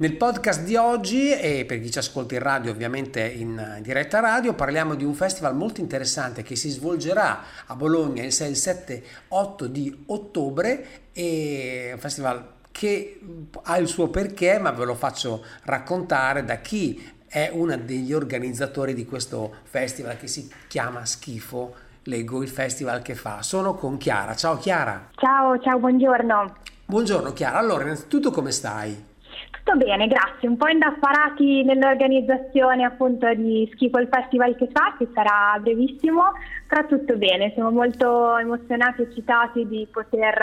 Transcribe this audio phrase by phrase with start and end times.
[0.00, 4.54] Nel podcast di oggi, e per chi ci ascolta in radio, ovviamente in diretta radio,
[4.54, 9.04] parliamo di un festival molto interessante che si svolgerà a Bologna il 6, il 7,
[9.28, 11.10] 8 di ottobre.
[11.12, 13.20] È un festival che
[13.64, 18.94] ha il suo perché, ma ve lo faccio raccontare da chi è uno degli organizzatori
[18.94, 21.74] di questo festival che si chiama Schifo.
[22.04, 23.42] Leggo il festival che fa.
[23.42, 24.34] Sono con Chiara.
[24.34, 25.10] Ciao Chiara.
[25.14, 26.56] Ciao, ciao, buongiorno.
[26.86, 27.58] Buongiorno Chiara.
[27.58, 29.08] Allora, innanzitutto come stai?
[29.62, 30.48] Tutto bene, grazie.
[30.48, 36.32] Un po' indaffarati nell'organizzazione appunto di Schifo il Festival che fa, che sarà brevissimo,
[36.66, 37.52] però tutto bene.
[37.54, 40.38] Siamo molto emozionati e eccitati di poter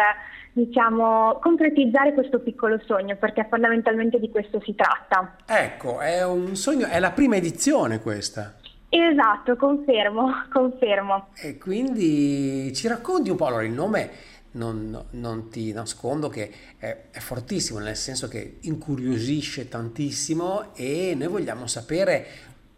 [0.53, 5.35] diciamo, concretizzare questo piccolo sogno, perché fondamentalmente di questo si tratta.
[5.45, 8.55] Ecco, è un sogno, è la prima edizione questa.
[8.89, 11.27] Esatto, confermo, confermo.
[11.35, 14.09] E quindi ci racconti un po', allora il nome
[14.51, 21.27] non, non ti nascondo che è, è, fortissimo, nel senso che incuriosisce tantissimo e noi
[21.27, 22.25] vogliamo sapere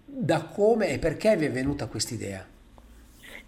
[0.06, 2.46] da come e perché vi è venuta questa idea.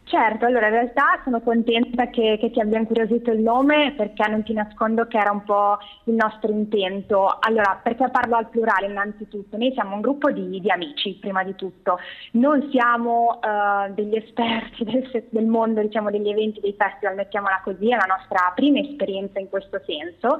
[0.03, 4.43] Certo, allora in realtà sono contenta che, che, ti abbia incuriosito il nome perché non
[4.43, 7.37] ti nascondo che era un po' il nostro intento.
[7.39, 9.55] Allora, perché parlo al plurale innanzitutto?
[9.55, 11.97] Noi siamo un gruppo di, di amici, prima di tutto.
[12.31, 17.89] Non siamo uh, degli esperti del, del, mondo, diciamo, degli eventi, dei festival, mettiamola così,
[17.89, 20.39] è la nostra prima esperienza in questo senso.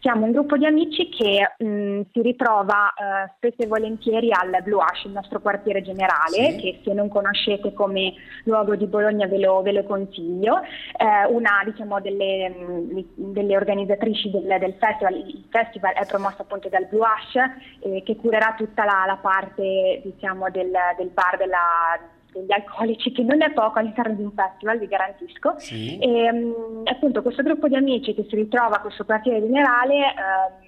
[0.00, 4.60] Siamo un gruppo di amici che mh, mm, si ritrova uh, spesso e volentieri al
[4.64, 6.56] Blue Ash, il nostro quartiere generale, sì.
[6.56, 10.60] che se non conoscete come luogo di Bologna Bologna ve lo, ve lo consiglio,
[10.96, 16.68] eh, una diciamo, delle, mm, delle, organizzatrici del, del, festival, il festival è promosso appunto
[16.68, 17.34] dal Blue Ash
[17.80, 21.98] eh, che curerà tutta la, la parte diciamo, del, del bar della,
[22.32, 25.54] degli alcolici, che non è poco all'interno di un festival, vi garantisco.
[25.58, 25.98] Sì.
[25.98, 30.61] E, um, appunto questo gruppo di amici che si ritrova a questo quartiere generale uh,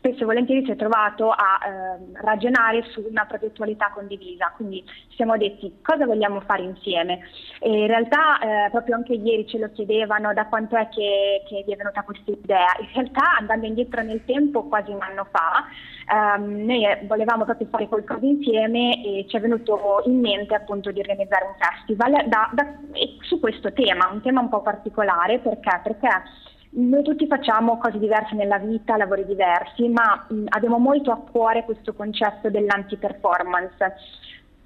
[0.00, 5.16] spesso e volentieri si è trovato a eh, ragionare su una progettualità condivisa, quindi ci
[5.16, 7.20] siamo detti cosa vogliamo fare insieme?
[7.60, 11.62] E in realtà eh, proprio anche ieri ce lo chiedevano da quanto è che, che
[11.66, 15.66] vi è venuta questa idea, in realtà andando indietro nel tempo quasi un anno fa
[16.10, 21.00] ehm, noi volevamo proprio fare qualcosa insieme e ci è venuto in mente appunto di
[21.00, 22.66] organizzare un festival da, da,
[23.20, 25.38] su questo tema, un tema un po' particolare.
[25.38, 25.80] Perché?
[25.82, 26.08] perché
[26.72, 31.64] noi tutti facciamo cose diverse nella vita, lavori diversi, ma mh, abbiamo molto a cuore
[31.64, 33.94] questo concetto dell'anti-performance.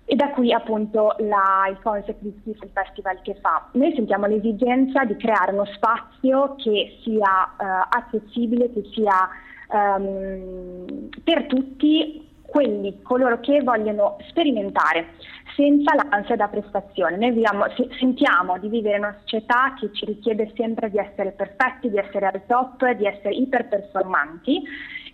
[0.07, 3.69] E da qui appunto la, il concept di il festival che fa.
[3.73, 9.31] Noi sentiamo l'esigenza di creare uno spazio che sia uh, accessibile, che sia
[9.71, 15.15] um, per tutti quelli, coloro che vogliono sperimentare
[15.57, 17.17] senza l'ansia da prestazione.
[17.17, 17.65] Noi viviamo,
[17.99, 22.27] sentiamo di vivere in una società che ci richiede sempre di essere perfetti, di essere
[22.27, 24.63] al top, di essere iperperformanti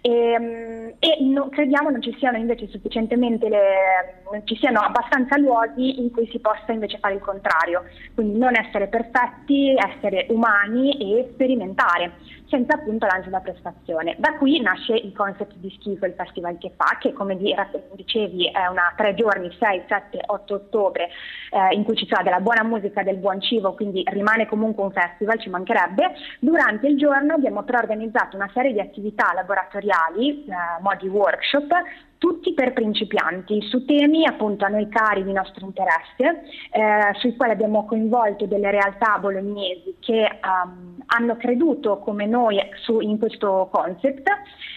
[0.00, 5.36] e, ehm, e no, crediamo non ci siano invece sufficientemente le, non ci siano abbastanza
[5.36, 7.84] luoghi in cui si possa invece fare il contrario,
[8.14, 12.12] quindi non essere perfetti, essere umani e sperimentare
[12.50, 14.16] senza appunto l'ansia da prestazione.
[14.18, 18.66] Da qui nasce il concept di schifo, il festival che fa, che come dicevi è
[18.66, 21.08] una tre giorni, 6, 7, 8 ottobre,
[21.50, 24.90] eh, in cui ci sarà della buona musica, del buon cibo, quindi rimane comunque un
[24.90, 26.12] festival, ci mancherebbe.
[26.40, 31.68] Durante il giorno abbiamo però organizzato una serie di attività laboratoriali, eh, modi workshop,
[32.20, 37.52] tutti per principianti, su temi appunto a noi cari di nostro interesse, eh, sui quali
[37.52, 44.28] abbiamo coinvolto delle realtà bolognesi che um, hanno creduto come noi su, in questo concept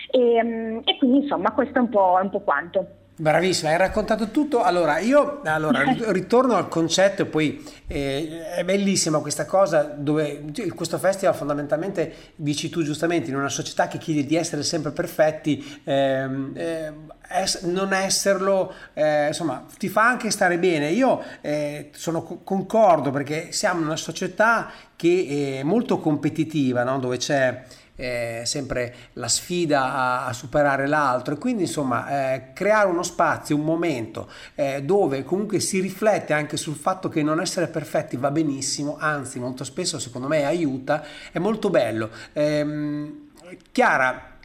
[0.09, 2.87] e, um, e, quindi insomma questo è un po', un po quanto.
[3.23, 4.63] Bravissima, hai raccontato tutto.
[4.63, 10.43] Allora, io allora, ritorno al concetto e poi eh, è bellissima questa cosa dove
[10.75, 15.79] questo festival fondamentalmente, dici tu giustamente, in una società che chiede di essere sempre perfetti,
[15.85, 16.91] ehm, eh,
[17.29, 20.89] es- non esserlo, eh, insomma, ti fa anche stare bene.
[20.89, 26.99] Io eh, sono concordo perché siamo una società che è molto competitiva, no?
[26.99, 27.63] dove c'è
[28.03, 33.55] eh, sempre la sfida a, a, superare l'altro e quindi insomma eh, creare uno spazio,
[33.55, 38.31] un momento eh, dove comunque si riflette anche sul fatto che non essere perfetti va
[38.31, 42.09] benissimo, anzi molto spesso secondo me aiuta, è molto bello.
[42.33, 43.29] Ehm,
[43.71, 44.37] Chiara,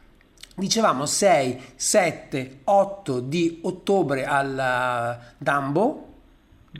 [0.55, 6.08] dicevamo 6, 7, 8 di ottobre al Dambo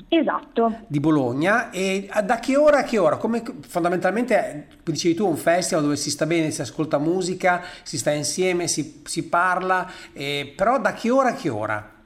[0.07, 0.79] Esatto.
[0.87, 3.17] Di Bologna e da che ora a che ora?
[3.17, 8.11] Come fondamentalmente dicevi tu, un festival dove si sta bene, si ascolta musica, si sta
[8.11, 11.97] insieme, si, si parla, eh, però da che ora a che ora?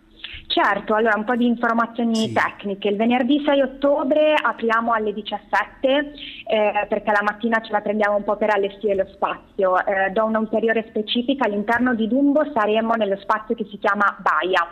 [0.47, 2.33] Certo, allora un po' di informazioni sì.
[2.33, 2.89] tecniche.
[2.89, 6.13] Il venerdì 6 ottobre apriamo alle 17
[6.45, 9.83] eh, perché la mattina ce la prendiamo un po' per allestire lo spazio.
[9.83, 14.67] Eh, do un'ulteriore specifica, all'interno di Dumbo saremo nello spazio che si chiama Baia.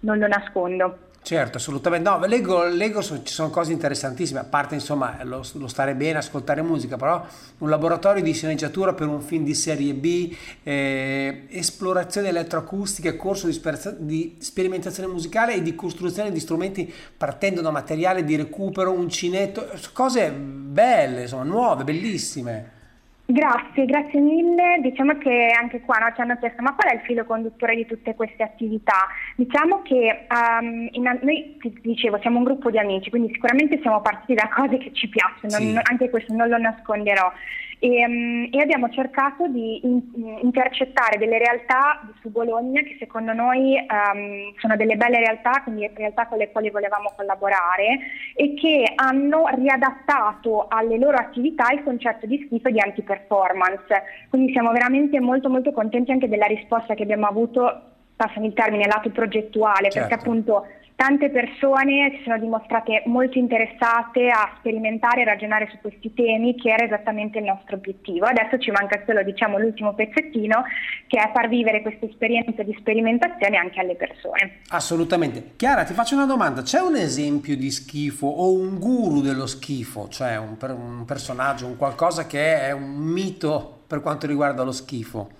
[0.00, 1.09] non lo nascondo.
[1.22, 2.08] Certo, assolutamente.
[2.08, 6.62] No, leggo, leggo ci sono cose interessantissime, a parte insomma lo, lo, stare bene, ascoltare
[6.62, 7.24] musica, però
[7.58, 13.52] un laboratorio di sceneggiatura per un film di serie B, eh, esplorazione elettroacustica, corso di,
[13.52, 19.68] sper- di, sperimentazione musicale e di costruzione di strumenti partendo da materiale di recupero, uncinetto,
[19.92, 22.78] cose belle, insomma, nuove, bellissime.
[23.30, 24.78] Grazie, grazie mille.
[24.80, 27.86] Diciamo che anche qua no, ci hanno chiesto ma qual è il filo conduttore di
[27.86, 29.06] tutte queste attività?
[29.36, 34.00] Diciamo che um, in, noi, ti dicevo, siamo un gruppo di amici, quindi sicuramente siamo
[34.00, 35.72] partiti da cose che ci piacciono, sì.
[35.72, 37.32] non, anche questo non lo nasconderò.
[37.82, 40.02] E, um, e abbiamo cercato di in,
[40.42, 46.26] intercettare delle realtà su Bologna che secondo noi um, sono delle belle realtà, quindi realtà
[46.26, 47.98] con le quali volevamo collaborare
[48.34, 54.02] e che hanno riadattato alle loro attività il concetto di schifo e di anti-performance.
[54.28, 57.84] Quindi siamo veramente molto molto contenti anche della risposta che abbiamo avuto
[58.20, 60.06] passami il termine, lato progettuale, certo.
[60.06, 60.66] perché appunto
[61.00, 66.68] tante persone si sono dimostrate molto interessate a sperimentare e ragionare su questi temi, che
[66.68, 68.26] era esattamente il nostro obiettivo.
[68.26, 70.62] Adesso ci manca solo diciamo, l'ultimo pezzettino,
[71.06, 74.58] che è far vivere questa esperienza di sperimentazione anche alle persone.
[74.68, 75.52] Assolutamente.
[75.56, 76.60] Chiara, ti faccio una domanda.
[76.60, 81.78] C'è un esempio di schifo o un guru dello schifo, cioè un, un personaggio, un
[81.78, 85.30] qualcosa che è un mito per quanto riguarda lo schifo?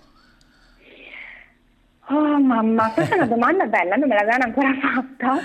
[2.40, 5.38] Mamma, questa è una domanda bella, non me l'avevano ancora fatta.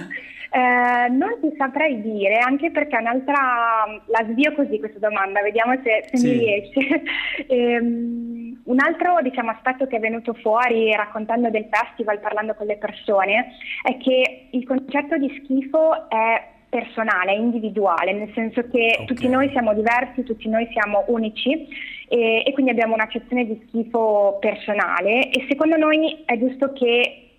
[0.56, 6.06] Eh, non ti saprei dire, anche perché un'altra, la svio così questa domanda, vediamo se,
[6.10, 6.28] se sì.
[6.28, 7.04] mi riesce.
[7.48, 12.78] ehm, un altro diciamo, aspetto che è venuto fuori raccontando del festival, parlando con le
[12.78, 13.52] persone,
[13.84, 19.06] è che il concetto di schifo è personale, è individuale, nel senso che okay.
[19.06, 21.68] tutti noi siamo diversi, tutti noi siamo unici
[22.10, 27.30] e, e quindi abbiamo un'accezione di schifo personale e secondo noi è giusto che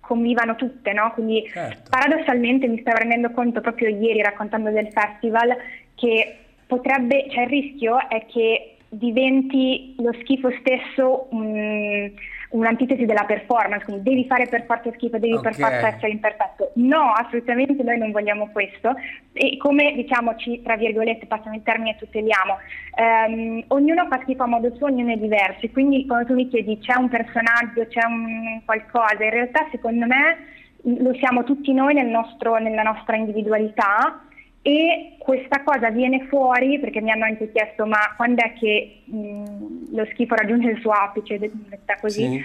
[0.00, 1.12] convivano tutte, no?
[1.12, 1.88] Quindi certo.
[1.88, 5.56] paradossalmente mi stavo rendendo conto proprio ieri raccontando del festival
[5.94, 6.36] che
[6.66, 12.10] potrebbe, cioè il rischio è che diventi lo schifo stesso um,
[12.54, 15.52] un'antitesi della performance, quindi devi fare per forza schifo, devi okay.
[15.52, 16.70] per forza essere imperfetto.
[16.74, 18.94] No, assolutamente noi non vogliamo questo
[19.32, 22.58] e come diciamo ci, tra virgolette, passano il termine e tuteliamo,
[22.96, 26.78] ehm, ognuno fa schifo a modo suo, ognuno è diverso, quindi quando tu mi chiedi
[26.78, 30.52] c'è un personaggio, c'è un qualcosa, in realtà secondo me
[30.84, 34.22] lo siamo tutti noi nel nostro, nella nostra individualità
[34.66, 39.94] e questa cosa viene fuori perché mi hanno anche chiesto ma quando è che mh,
[39.94, 42.22] lo schifo raggiunge il suo apice, detta così.
[42.22, 42.42] Sì.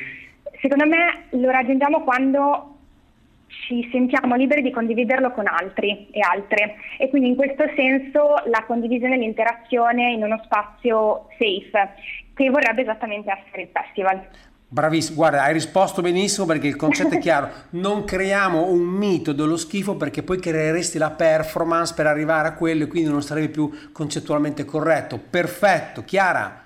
[0.59, 2.75] Secondo me lo raggiungiamo quando
[3.47, 8.65] ci sentiamo liberi di condividerlo con altri e altre e quindi in questo senso la
[8.67, 11.93] condivisione e l'interazione in uno spazio safe
[12.35, 14.27] che vorrebbe esattamente essere il festival.
[14.71, 17.49] Bravissimo, guarda, hai risposto benissimo perché il concetto è chiaro.
[17.71, 22.83] Non creiamo un mito dello schifo perché poi creeresti la performance per arrivare a quello
[22.83, 25.17] e quindi non sarebbe più concettualmente corretto.
[25.17, 26.65] Perfetto, Chiara.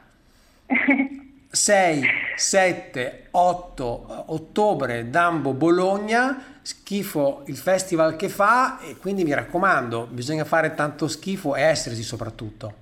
[1.50, 2.04] 6,
[2.36, 10.46] 7, 8 ottobre Dambo Bologna, schifo il festival che fa e quindi mi raccomando, bisogna
[10.46, 12.74] fare tanto schifo e essersi soprattutto.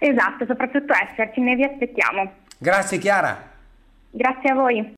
[0.00, 2.32] Esatto, soprattutto esserci, ne vi aspettiamo.
[2.58, 3.50] Grazie Chiara.
[4.14, 4.90] Grazie a voi.